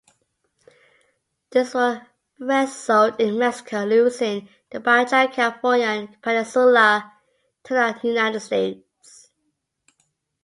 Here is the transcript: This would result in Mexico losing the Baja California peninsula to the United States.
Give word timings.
This 1.51 1.75
would 1.75 2.01
result 2.39 3.19
in 3.19 3.37
Mexico 3.37 3.83
losing 3.83 4.49
the 4.71 4.79
Baja 4.79 5.27
California 5.27 6.09
peninsula 6.23 7.13
to 7.65 7.73
the 7.75 7.99
United 8.07 8.39
States. 8.39 9.29